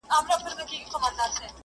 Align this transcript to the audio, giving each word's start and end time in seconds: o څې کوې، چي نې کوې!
o 0.15 0.19
څې 0.27 0.33
کوې، 0.43 0.63
چي 0.69 0.75
نې 0.79 0.87
کوې! 0.89 1.47